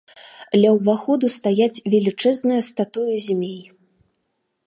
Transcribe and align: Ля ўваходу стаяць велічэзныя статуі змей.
Ля 0.61 0.69
ўваходу 0.77 1.25
стаяць 1.37 1.83
велічэзныя 1.93 2.61
статуі 2.71 3.15
змей. 3.29 3.61